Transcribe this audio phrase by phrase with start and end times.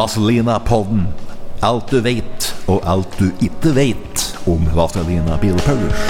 [0.00, 1.02] Vazelina-podden.
[1.60, 6.06] Alt du vet, og alt du ikke vet om Vazelina Bilpaulers.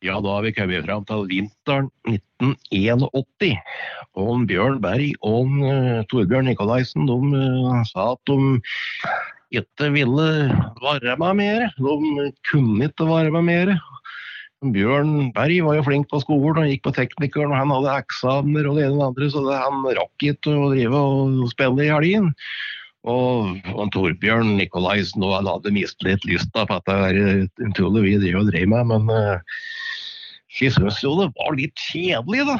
[0.00, 3.60] Ja, da har vi kommet fram til vinteren 1981.
[4.16, 8.40] Og Bjørn Berg og eh, Torbjørn Nikolaisen de eh, sa at de
[9.54, 10.28] ikke ville
[10.82, 11.68] være med mer.
[11.78, 13.76] De kunne ikke være med mer.
[14.64, 18.70] Bjørn Berg var jo flink på skolen og gikk på teknikeren, og han hadde eksamener
[18.70, 21.84] og det ene og det andre, så det, han rakk ikke å drive og spille
[21.84, 22.30] i helgen.
[23.06, 28.02] Og, og Torbjørn Nikolaisen og han hadde mistet litt lysta på at det er tullet
[28.02, 29.60] vi driver og drev med, men uh,
[30.56, 32.56] vi syns jo det var litt kjedelig, da,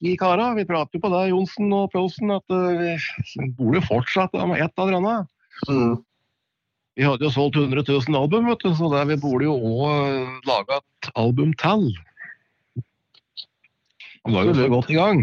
[0.00, 0.52] vi kara.
[0.56, 4.80] Vi prater jo på det, Johnsen og Prolsen, at uh, vi burde fortsette med ett
[4.80, 5.36] eller annet.
[7.00, 10.42] Vi hadde jo solgt 100 000 album, vet du, så der vi burde jo òg
[10.44, 11.86] laga et album til.
[12.76, 15.22] Vi var jo så godt i gang.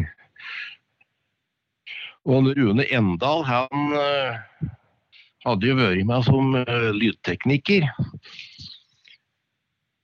[2.25, 4.65] Og Rune Endal, han eh,
[5.45, 7.85] hadde jo vært med som eh, lydtekniker.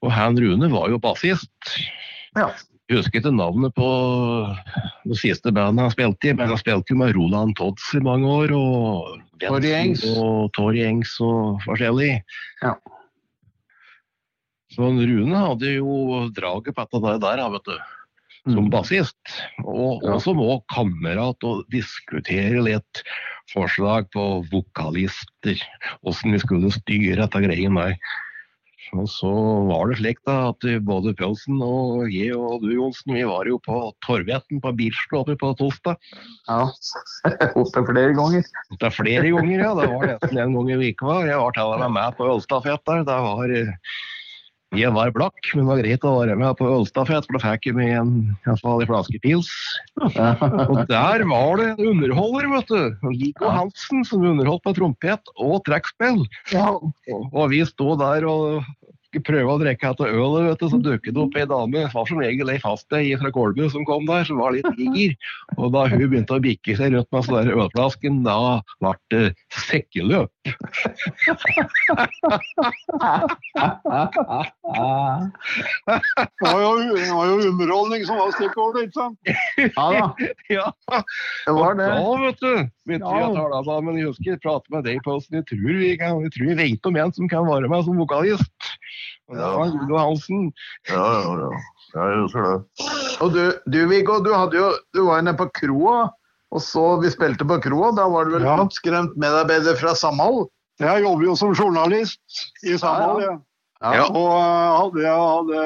[0.06, 1.74] Og han Rune var jo bassist.
[2.38, 2.52] Ja.
[2.90, 3.86] Jeg husker ikke navnet på
[5.08, 8.28] det siste bandet han spilte i, men han spilte jo med Roland Todds i mange
[8.28, 8.52] år.
[8.52, 10.04] Og Torry Engs.
[10.20, 12.18] Og Torry Engs og forskjellig.
[12.60, 12.74] Ja.
[14.74, 17.76] Så Rune hadde jo draget på dette der, vet du.
[18.44, 18.70] Som Mm.
[18.70, 19.16] bassist.
[19.64, 20.12] Og Ja.
[20.18, 23.02] også må kamerat og diskutere litt
[23.54, 25.56] forslag på vokalister.
[26.04, 27.96] Åssen vi skulle styre dette greien der.
[28.92, 29.30] Og så
[29.70, 33.58] var det slik da at både Pølsen og jeg og du, Johnsen, vi var jo
[33.64, 34.74] på Torvetten på
[35.18, 35.96] oppe på torsdag.
[36.48, 36.68] ja.
[37.60, 38.44] opptil flere ganger.
[38.80, 39.72] Er flere ganger, ja.
[39.78, 41.20] Det var nesten en gang i uka.
[41.28, 43.04] Jeg var til og med med på ølstafett der.
[43.08, 43.72] Det var eh,
[44.74, 47.68] Jeg var blakk, men det var greit å være med på ølstafett, for da fikk
[47.68, 49.50] jeg med en, i hvert fall en flaske pils.
[50.70, 53.08] Og der var det en underholder, vet du.
[53.12, 56.24] Viggo Hansen, som underholdt på trompet og trekkspill.
[57.30, 58.66] Og vi sto der og
[59.24, 61.78] prøve å drikke etter ølet, vet du, så dukket det opp ei dame.
[61.84, 65.12] Det var som regel ei fastei fra Kolbu som kom der, som var litt diger.
[65.58, 68.38] Og da hun begynte å bikke seg rødt med den der ølflasken, da
[68.82, 69.24] ble det
[69.68, 70.30] sekkeløp.
[70.44, 70.54] Det
[76.40, 79.18] var, jo, det var jo underholdning som var stikkordet, ikke sant?
[79.58, 80.06] ja da,
[80.52, 80.66] Ja,
[81.46, 81.86] det var det.
[81.88, 82.52] Da, vet du.
[82.88, 83.98] begynte vi å tale sammen.
[83.98, 85.26] jeg husker jeg pratet med deg på oss.
[85.32, 88.00] Jeg tror vi kan, jeg tror vi vet om en som kan være med som
[88.00, 88.50] vokalist.
[89.28, 90.40] Og det var Viggo Hansen.
[90.90, 91.50] Ja, ja, ja.
[91.94, 92.58] Jeg husker det.
[93.22, 95.98] Og du, du Viggo, du, jo, du var jo nede på kroa,
[96.54, 97.88] og så vi spilte på kroa.
[97.96, 98.54] Da var du vel Ja.
[98.62, 100.48] oppskremt medarbeider fra Samhold?
[100.82, 102.20] Jeg jobber jo som journalist
[102.66, 103.22] i Samhold,
[103.84, 104.04] Ja, ja.
[104.08, 105.56] Og eh, hadde, jeg hadde,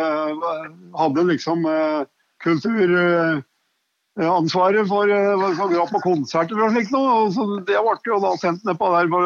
[0.99, 2.03] hadde liksom uh,
[2.43, 7.31] kulturansvaret for, uh, for å dra på konserter og slikt noe.
[7.35, 9.25] Så det ble jo da sendt nedpå der for å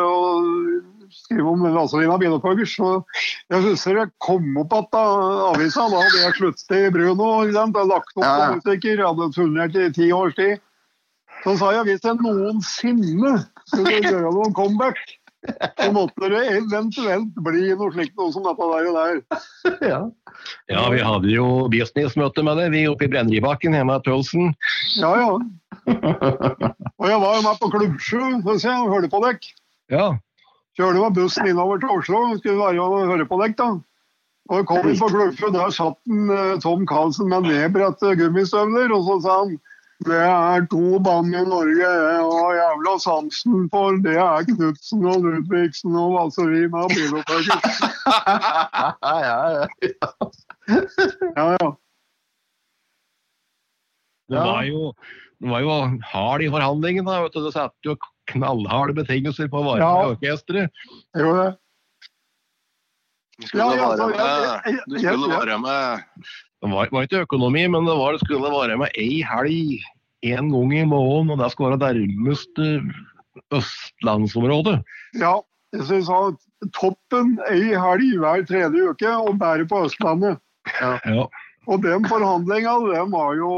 [1.14, 2.74] skrive om Vazelina Bilopphøggers.
[2.78, 2.90] Så
[3.52, 5.86] jeg husker jeg kom opp igjen avisa.
[5.92, 7.30] Da hadde jeg sluttet i Bruno.
[7.46, 9.06] Jeg lagt opp som musiker.
[9.06, 10.62] Hadde turnert i ti års tid.
[11.42, 13.34] Så sa jeg hvis jeg noensinne
[13.66, 15.00] skulle gjøre noen comeback,
[15.74, 19.22] så måtte det eventuelt bli noe slikt noe som dette der og der.
[19.82, 20.02] Ja.
[20.70, 24.52] Ja, vi hadde jo businessmøte med det, vi oppe i Brenneribakken hjemme hos Tølsen.
[25.02, 25.32] Ja, ja.
[26.98, 29.54] Og jeg var jo med på Klubbsjø, syns jeg, og hørte på dere.
[29.92, 30.06] Ja.
[30.78, 33.74] Kjørte med bussen innover til Oslo, skulle være og høre på deg, da.
[34.52, 39.04] Og kom inn på Klubbsjø, der satt en, eh, Tom Carlsen med nedbredte gummistøvler, og
[39.06, 39.60] så sa han
[40.02, 43.98] det er to band i Norge jeg har jævla sansen for.
[44.02, 47.78] Det er Knutsen og Ludvigsen og Vazelina og Bilopphøggers.
[49.06, 49.66] ja, ja, ja.
[51.36, 51.70] Ja.
[54.32, 54.90] Det var jo,
[55.38, 55.78] det var jo
[56.10, 57.22] hard i forhandlingene.
[57.22, 57.50] vet du.
[57.54, 57.96] Satte jo
[58.30, 59.90] knallharde betingelser på være Ja.
[59.94, 60.70] med i orkesteret.
[61.18, 61.50] Jo, det.
[63.40, 66.02] Du skulle Ja, ja, være med, du skulle være med
[66.62, 69.80] Det var, var ikke økonomi, men det, var, det skulle være med ei helg
[70.22, 72.54] en gang i måneden, og det skulle være nærmest
[73.52, 74.82] østlandsområdet.
[75.18, 75.34] Ja,
[75.72, 80.38] jeg synes at toppen ei helg hver tredje uke, og bare på Østlandet.
[80.80, 80.98] Ja.
[81.06, 81.24] Ja.
[81.70, 83.50] Og den forhandlinga, den var jo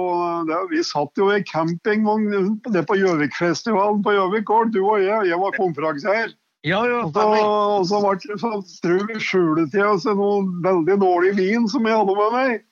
[0.49, 5.31] det, Vi satt jo i campingvogn på Gjøvikfestivalen på Gjøvik gård, du og jeg.
[5.31, 6.35] Jeg var konferansier.
[6.65, 8.51] Ja, ja, Og så, og så ble det så
[8.85, 12.62] tror vi skjulet til oss noe veldig dårlig vin som jeg hadde med meg.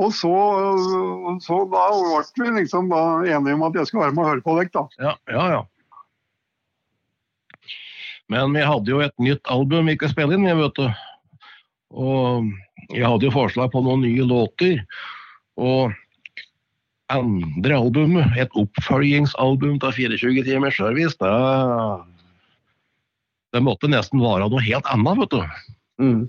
[0.00, 0.32] Og så,
[1.44, 4.56] så da ble vi liksom enige om at jeg skulle være med og høre på
[4.56, 4.86] dere, da.
[5.00, 5.60] Ja, ja, ja.
[8.30, 10.86] Men vi hadde jo et nytt album vi ikke spilte inn, jeg vet du.
[11.90, 12.48] Og
[12.90, 14.80] jeg hadde jo forslag på noen nye låter.
[15.60, 15.94] Og
[17.10, 21.32] andre albumet, et oppfølgingsalbum til 24 timers service, det,
[23.54, 25.40] det måtte nesten være noe helt annet, vet du.
[26.00, 26.20] Mm.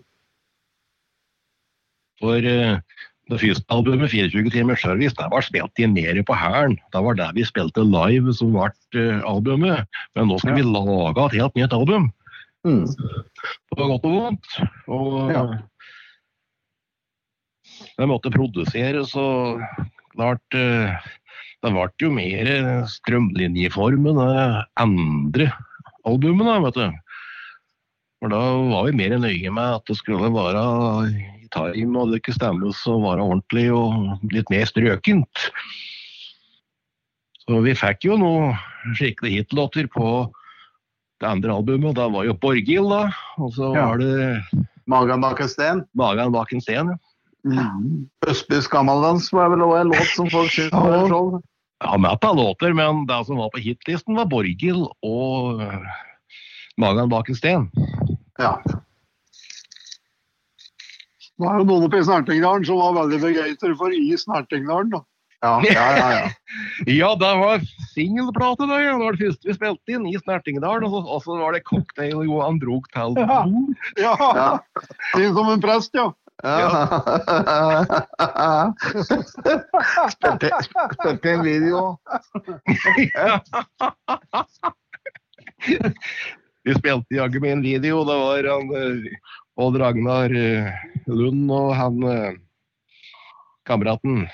[2.21, 2.79] For eh,
[3.31, 6.77] det første albumet, 24 timers service, det var spilt inn nede på hæren.
[6.93, 9.85] Det var der vi spilte live som ble eh, albumet.
[10.17, 12.09] Men nå skal vi lage et helt nytt album.
[12.67, 12.85] Mm.
[13.71, 14.57] På godt og vondt.
[14.91, 15.45] Og Ja.
[17.99, 19.61] Det måtte produseres og
[20.15, 20.95] klart eh,
[21.61, 22.47] Det ble jo mer
[22.89, 25.51] strømlinjeformen av andre
[26.09, 26.87] albumene, vet du.
[28.21, 28.39] For da
[28.71, 30.63] var vi mer nøye med at det skulle være
[31.11, 35.45] i time, og det ikke stemmes og være ordentlig og litt mer strøkent.
[37.45, 38.57] Så vi fikk jo noen
[38.97, 40.09] skikkelig hitlåter på
[41.21, 43.03] det andre albumet, og da var jo Borghild, da.
[43.37, 43.85] Og så Ja.
[43.85, 44.41] var det
[44.89, 45.85] Magan bak en sten.
[45.93, 46.87] Magan bak en sten.
[46.89, 46.97] ja.
[48.29, 51.87] Østbys gammaldans var vel også en låt som folk syntes var Ja.
[51.89, 55.87] har med et par låter, men det som var på hitlisten, var Borghild og Magan
[56.77, 57.71] Magen bak en sten.
[58.39, 58.57] Ja.
[61.41, 64.91] Det var jo noen oppe i Snertingdalen som var veldig begeistret for i Snertingdalen.
[64.93, 65.01] da.
[65.41, 66.09] Ja, ja, ja.
[66.13, 66.29] ja.
[67.01, 67.61] Ja, det var
[67.95, 68.77] singelplate, det.
[68.85, 70.85] Det var det første vi spilte inn i Snertingdalen.
[70.85, 73.41] Og så, og så var det cocktail Johan drog til Ja.
[73.97, 74.49] Ja, Ja.
[75.15, 76.11] Fin som en prest, ja.
[80.11, 80.49] Spilte,
[81.29, 81.97] en video.
[86.65, 88.01] Vi spilte jaggu med en video.
[88.05, 89.05] Det var han øh,
[89.61, 90.65] Odd Ragnar øh,
[91.07, 92.33] Lund og han øh,
[93.65, 94.27] kameraten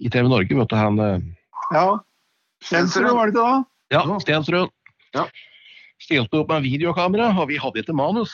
[0.00, 0.76] i TV Norge, vet du.
[0.76, 0.98] Han
[1.72, 1.98] ja.
[2.64, 3.64] Stensrud, var det ikke da?
[3.94, 4.68] Ja, Stensrud.
[5.14, 5.24] Ja.
[6.02, 8.32] Stilte opp med videokamera, og vi hadde ikke manus.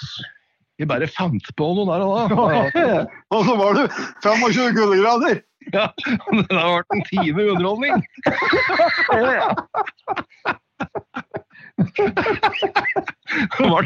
[0.79, 3.05] Vi bare fant på noe der og da.
[3.35, 3.85] Og så var det
[4.25, 5.43] 25 kuldegrader.
[5.73, 8.03] Ja, det har vært en time underholdning.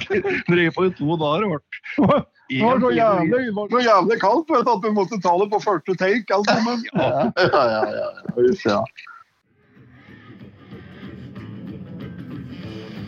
[0.08, 1.44] Det ble på i to dager.
[1.44, 2.18] Det ble
[2.48, 5.96] Det var så jævlig, så jævlig kaldt vet at vi måtte ta det på første
[6.00, 6.34] take.
[6.34, 6.84] alt sammen.
[6.94, 8.08] Ja, Ja, ja, ja.
[8.64, 8.80] Ja.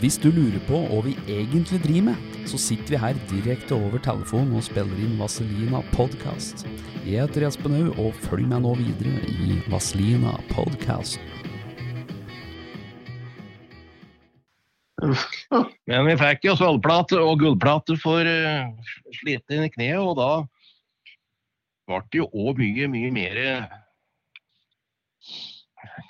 [0.00, 4.00] Hvis du lurer på hva vi egentlig driver med, så sitter vi her direkte over
[4.02, 6.64] telefonen og spiller inn Vaselina podcast.
[7.04, 11.20] Jeg heter Espen Haug, og følg meg nå videre i Vaselina podcast.
[15.90, 18.68] Men vi fikk jo sølvplate og gullplate for uh,
[19.20, 20.32] slitne i kneet, og da
[21.90, 23.78] ble det jo òg mye, mye mer eh,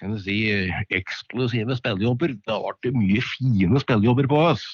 [0.01, 2.35] kan du si, eh, eksklusive spillejobber.
[2.49, 4.65] Da ble det mye fine spillejobber på oss.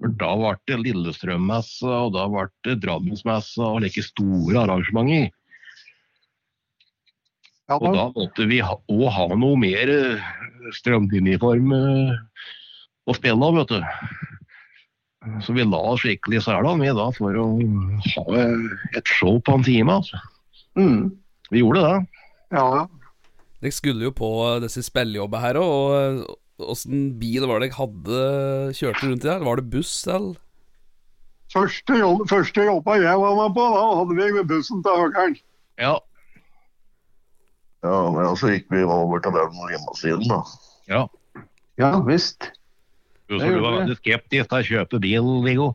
[0.00, 5.30] Da ble det Lillestrøm-messe, og da ble det Drammensmessa og like store arrangementer.
[7.70, 10.30] Ja, Og da måtte vi òg ha, ha noe mer eh,
[10.76, 12.16] strømlinjeform eh,
[13.06, 15.38] å spille av, vet du.
[15.46, 17.44] Så vi la oss skikkelig i med da for å
[18.16, 18.40] ha
[18.98, 20.00] et show på en time.
[20.00, 20.18] altså.
[20.74, 21.12] Mm.
[21.52, 22.06] Vi gjorde det.
[22.58, 23.01] ja, ja.
[23.62, 24.28] Dere skulle jo på
[24.64, 26.22] disse spillejobbene her òg,
[26.62, 28.22] åssen bil var det dere hadde
[28.78, 29.44] kjørte rundt i der?
[29.46, 30.40] Var det buss, eller?
[31.52, 35.36] Første, jobb, første jobba jeg var med på, da hadde vi med bussen til Høgern.
[35.78, 35.94] Ja.
[37.82, 40.40] Ja, men så gikk vi over til den hjemmesiden, da.
[40.90, 41.02] ja.
[41.82, 42.50] ja visst.
[43.28, 45.68] Du, så du var veldig skeptisk til å kjøpe bil, Viggo.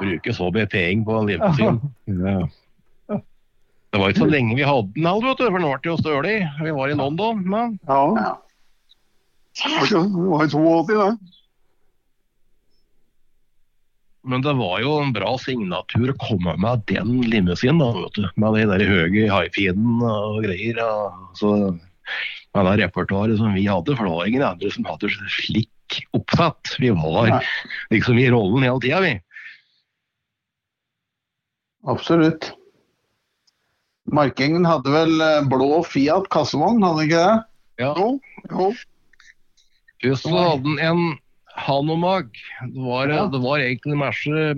[0.00, 1.82] Bruke så mye penger på en livssyn.
[2.16, 2.38] Ja.
[3.92, 5.96] Det var ikke så lenge vi hadde den, vet du, for nå ble det jo
[6.00, 6.36] stølig.
[6.60, 7.42] Vi var i London.
[7.46, 8.36] Men Ja.
[9.56, 11.34] Var det var i 82, det.
[14.26, 18.26] Men det var jo en bra signatur å komme med den limousinen, da, vet du.
[18.42, 20.80] Med de der høye high-feeden og greier.
[20.82, 21.52] Og så
[22.56, 26.74] med det repertoaret som vi hadde, for det var ingen andre som hadde slik oppsatt.
[26.82, 27.38] Vi var
[27.94, 29.14] liksom i rollen hele tida, vi.
[31.86, 32.50] Absolutt.
[34.12, 37.36] Markingen hadde vel eh, blå Fiat kassevogn, hadde ikke det?
[37.82, 37.92] Ja.
[37.98, 38.12] Jo,
[38.50, 38.68] jo.
[40.04, 41.18] Først så hadde han en
[41.56, 42.28] Hanomag.
[42.68, 43.26] Det var, Ja.
[43.32, 43.96] det var egentlig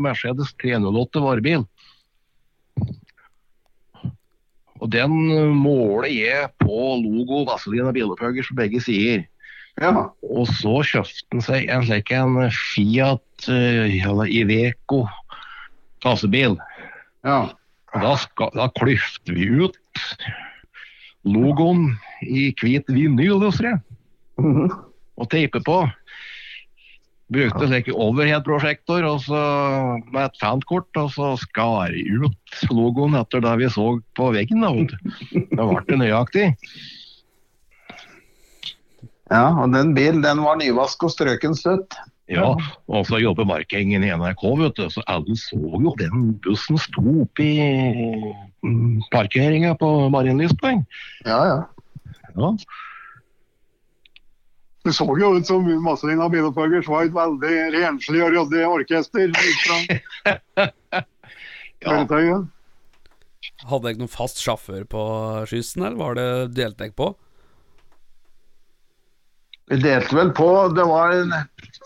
[0.03, 1.63] Mercedes 308 varebil.
[4.79, 5.11] Og den
[5.59, 9.25] måler jeg på logo Vazelina Bilopphøggers på begge sider.
[9.79, 9.93] Ja.
[10.27, 15.05] Og så kjøpte han seg en slik en Fiat eh, eller Iveco
[16.03, 16.59] kassebil.
[17.27, 17.41] ja.
[17.95, 19.79] Da, skal, da klyfter vi ut
[21.29, 23.81] logoen i hvit vinyl, husker jeg,
[24.39, 24.69] Mhm.
[25.19, 25.79] og teiper på.
[27.29, 29.41] Brukte slike overhead-prosjektor og så
[30.13, 34.63] med et fankort, og så skar ut logoen etter det vi så på veggen.
[34.63, 36.47] Da ble det nøyaktig.
[39.31, 41.99] ja, og den bilen den var nyvask og strøken støtt.
[42.29, 42.51] Ja,
[42.93, 47.05] og så jobber markhengen i NRK, vet du, så alle så jo den bussen sto
[47.23, 47.55] oppe i
[48.65, 50.85] mm, parkeringa på Marienlystveien.
[51.25, 51.59] Ja, ja.
[52.37, 52.51] Ja.
[54.85, 59.33] Det så jo ut som Vazelina Bilopphøggers var et veldig renslig og ryddig orkester.
[61.85, 61.97] ja.
[63.69, 65.03] Hadde dere noen fast sjåfør på
[65.51, 66.29] skyssen, eller var det
[66.61, 67.11] delte dere på?
[69.69, 70.49] Vi delte vel på.
[70.73, 71.35] Det var en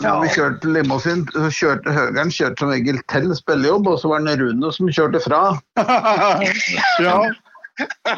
[0.01, 4.25] ja, Vi kjørte limousin, så kjørte Høgeren kjørte som regel til spillejobb, og så var
[4.27, 5.43] det Rune som kjørte fra.
[7.07, 7.19] ja.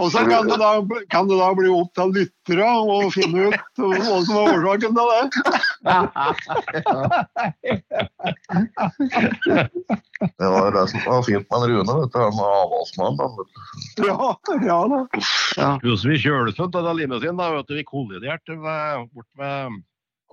[0.00, 0.70] Og så kan det, da,
[1.14, 5.06] kan det da bli opp til lyttere å finne ut hva som var årsaken til
[5.12, 5.22] det.
[10.24, 12.18] Det var det som var fint med Rune, vet du.
[12.18, 13.16] Han var avholdsmann.
[14.00, 14.30] Ja,
[14.64, 15.00] ja da.
[15.84, 16.18] Husker vi
[16.56, 19.82] sånn til limousin, da, vet du, vi kolliderte bort ved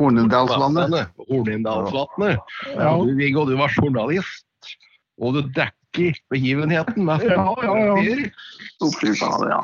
[0.02, 1.16] Hornindalsvannet.
[1.30, 2.54] Hornindalsvatnet.
[2.76, 2.94] Ja.
[2.98, 4.76] Du, Viggo, du var journalist,
[5.22, 9.64] og du dekker begivenheten med Ja, ja, ja.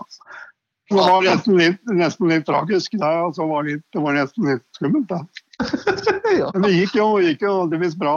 [0.87, 2.93] Det var nesten litt, nesten litt tragisk.
[2.95, 5.09] Det, altså, var litt, det var nesten litt skummelt.
[5.11, 5.23] Da.
[6.37, 6.49] Ja.
[6.53, 8.13] Men det gikk jo, gikk jo heldigvis bra.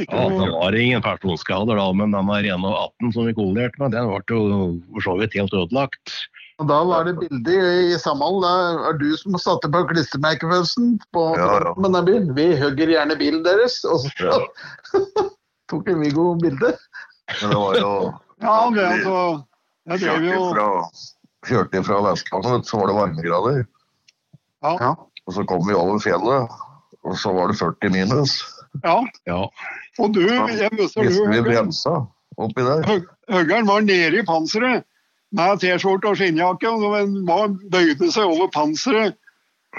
[0.00, 3.92] Ikke Ja, det var ingen personskader, da, men den Renault 18 som vi kolliderte med,
[3.94, 6.14] den ble jo for så vidt helt ødelagt.
[6.56, 7.56] Og da var det bilde
[7.92, 8.38] i, Samhold.
[8.44, 8.52] Det
[8.88, 11.72] er du som satte på klistremerkefølelsen på Ja, ja.
[11.76, 12.30] med den bilen.
[12.38, 13.82] Vi hugger gjerne bilen deres.
[13.84, 14.38] Og så Ja.
[15.70, 16.72] tok en Viggo bilde.
[17.42, 17.92] Men det var jo
[18.40, 19.42] ja, det, altså,
[19.86, 20.40] jeg drev jo
[21.46, 23.60] kjørte fra Vestlandet, så var det varmegrader.
[24.64, 24.90] Ja.
[25.26, 26.52] Og så kom vi over fjellet,
[27.04, 28.36] og så var det 40 minus.
[28.84, 29.42] Ja, Ja.
[29.98, 31.94] og du, jeg husker Visste vi du, bremsa
[32.36, 33.02] oppi der.
[33.32, 34.84] Høggeren var nede i panseret
[35.34, 39.16] med T-skjorte og skinnjakke, og man bøyde seg over panseret.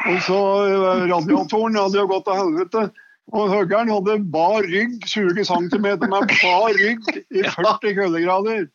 [0.06, 2.88] Og så eh, radiatoren hadde jo gått til helvete.
[3.36, 8.68] Og Høggeren hadde bar rygg, 20 cm med bar rygg i 40 kuldegrader.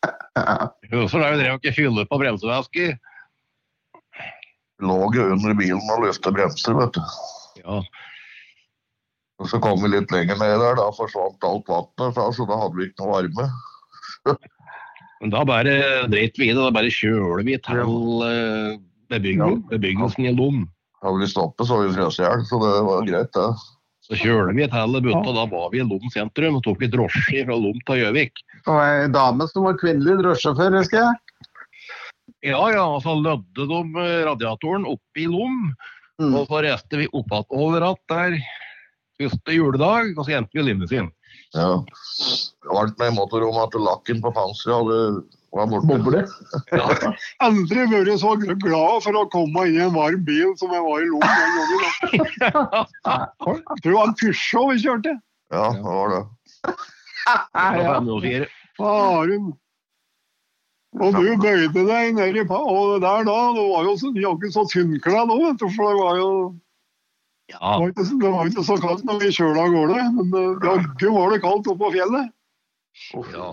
[0.92, 2.92] Hvorfor da vi drev ikke fylle på bremsevæsker.
[4.82, 7.02] Lå jo under bilen og løfte bremser, vet du.
[7.62, 7.80] Ja.
[9.40, 12.78] Og så kom vi litt lenger ned der, da forsvant alt vannet, så da hadde
[12.78, 13.48] vi ikke noe varme.
[15.22, 15.74] Men da bare
[16.10, 18.72] dreit vi i det, da bare kjøler vi til eh,
[19.12, 20.64] bebyggelsen, bebyggelsen i Lom.
[21.02, 23.46] Hadde vi stoppet, så hadde vi frøst i hjel, så det var greit, det.
[24.02, 27.46] Så kjøler vi til butta, da var vi i Lom sentrum og tok vi drosje
[27.46, 28.42] fra Lom til Gjøvik.
[28.66, 31.14] Og ei dame som var kvinnelig drosjesjåfør, husker jeg.
[32.42, 35.70] Ja, ja, og så lødde de eh, radiatoren opp i Lom,
[36.20, 36.34] Mm.
[36.36, 38.36] og så reiste vi opp igjen over der
[39.18, 41.08] første juledag, og så endte vi limousin.
[41.52, 41.84] Ja.
[42.62, 44.98] Det var med motorrom at lakken på panseret hadde,
[45.52, 45.86] var borte.
[45.90, 46.22] Boble.
[46.72, 47.12] Ja.
[47.44, 51.02] Aldri vært så glad for å komme inn i en varm bil som jeg var
[51.02, 52.86] i Lom den gangen.
[53.04, 55.16] Jeg tror det var en Peugeot vi kjørte.
[55.52, 56.22] Ja, det var det.
[56.62, 56.76] Ja.
[57.52, 58.48] var 504.
[58.78, 59.52] Faren.
[61.00, 62.58] Og du bøyde deg ned i pa...
[62.68, 65.30] Og der da, det var jo så, ikke så tynnkledd
[65.60, 66.32] du, for det var jo
[67.52, 70.06] Ja, det var ikke, så kaldt når vi kjørte av gårde.
[70.18, 72.32] Men eh, jaggu var det kaldt oppe på fjellet.
[73.34, 73.52] ja.